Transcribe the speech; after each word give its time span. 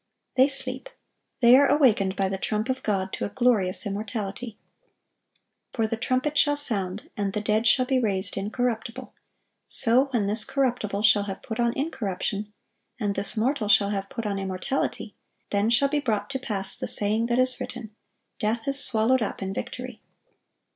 They 0.35 0.47
sleep; 0.47 0.89
they 1.41 1.55
are 1.55 1.67
awakened 1.67 2.15
by 2.15 2.27
the 2.27 2.39
trump 2.39 2.69
of 2.69 2.81
God 2.81 3.13
to 3.13 3.25
a 3.25 3.29
glorious 3.29 3.85
immortality. 3.85 4.57
"For 5.73 5.85
the 5.85 5.95
trumpet 5.95 6.35
shall 6.35 6.57
sound, 6.57 7.11
and 7.15 7.33
the 7.33 7.39
dead 7.39 7.67
shall 7.67 7.85
be 7.85 7.99
raised 7.99 8.35
incorruptible.... 8.35 9.13
So 9.67 10.05
when 10.05 10.25
this 10.25 10.43
corruptible 10.43 11.03
shall 11.03 11.25
have 11.25 11.43
put 11.43 11.59
on 11.59 11.73
incorruption, 11.73 12.51
and 12.99 13.13
this 13.13 13.37
mortal 13.37 13.67
shall 13.67 13.91
have 13.91 14.09
put 14.09 14.25
on 14.25 14.39
immortality, 14.39 15.13
then 15.51 15.69
shall 15.69 15.87
be 15.89 15.99
brought 15.99 16.31
to 16.31 16.39
pass 16.39 16.75
the 16.75 16.87
saying 16.87 17.27
that 17.27 17.37
is 17.37 17.59
written, 17.59 17.95
Death 18.39 18.67
is 18.67 18.83
swallowed 18.83 19.21
up 19.21 19.39
in 19.43 19.53
victory." 19.53 20.01